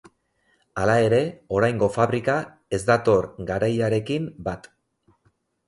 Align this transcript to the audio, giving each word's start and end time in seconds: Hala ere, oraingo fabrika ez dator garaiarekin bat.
Hala 0.83 0.95
ere, 1.09 1.19
oraingo 1.57 1.91
fabrika 1.99 2.39
ez 2.79 2.81
dator 2.89 3.29
garaiarekin 3.53 4.29
bat. 4.51 4.69